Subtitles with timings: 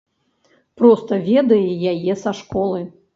[0.79, 2.81] Проста ведае яе са школы.